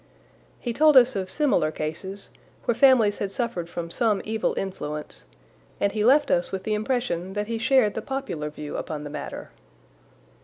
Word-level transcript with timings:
He 0.59 0.73
told 0.73 0.97
us 0.97 1.15
of 1.15 1.29
similar 1.29 1.69
cases, 1.69 2.31
where 2.65 2.73
families 2.73 3.19
had 3.19 3.29
suffered 3.31 3.69
from 3.69 3.91
some 3.91 4.19
evil 4.25 4.55
influence, 4.57 5.25
and 5.79 5.91
he 5.91 6.03
left 6.03 6.31
us 6.31 6.51
with 6.51 6.63
the 6.63 6.73
impression 6.73 7.33
that 7.33 7.45
he 7.45 7.59
shared 7.59 7.93
the 7.93 8.01
popular 8.01 8.49
view 8.49 8.77
upon 8.77 9.03
the 9.03 9.11
matter. 9.11 9.51